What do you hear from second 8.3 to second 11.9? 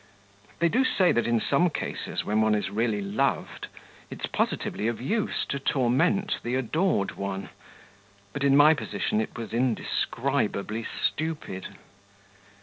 but in my position it was indescribably stupid.